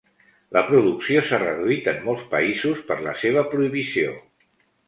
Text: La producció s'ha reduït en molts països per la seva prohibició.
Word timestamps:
La 0.55 0.61
producció 0.69 1.21
s'ha 1.27 1.39
reduït 1.43 1.89
en 1.93 2.01
molts 2.07 2.25
països 2.33 2.81
per 2.89 2.99
la 3.09 3.15
seva 3.25 3.45
prohibició. 3.55 4.19